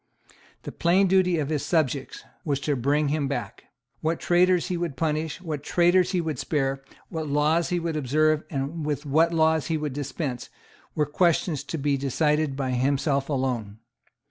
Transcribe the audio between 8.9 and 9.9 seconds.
what laws he